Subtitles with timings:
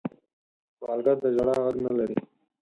[0.77, 2.17] سوالګر د ژړا غږ نه لري